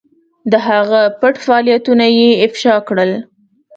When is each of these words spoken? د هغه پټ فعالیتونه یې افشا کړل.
د 0.51 0.53
هغه 0.67 1.01
پټ 1.19 1.35
فعالیتونه 1.45 2.05
یې 2.17 2.29
افشا 2.45 2.75
کړل. 2.87 3.11